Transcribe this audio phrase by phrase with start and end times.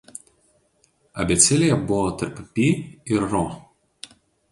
[1.23, 2.65] Abėcėlėje buvo tarp pi
[3.17, 3.43] ir ro.